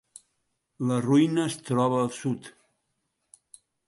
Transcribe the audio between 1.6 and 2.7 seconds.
troba al sud.